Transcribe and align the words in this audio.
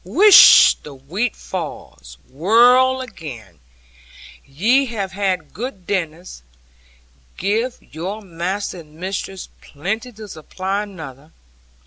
Whish, 0.03 0.77
the 0.81 0.95
wheat 0.95 1.35
falls! 1.35 2.17
Whirl 2.27 3.01
again; 3.01 3.59
ye 4.43 4.85
have 4.87 5.11
had 5.11 5.53
good 5.53 5.85
dinners; 5.85 6.41
give 7.37 7.77
your 7.79 8.23
master 8.23 8.79
and 8.79 8.95
mistress 8.95 9.49
plenty 9.61 10.11
to 10.13 10.27
supply 10.27 10.81
another 10.81 11.21
year. 11.25 11.31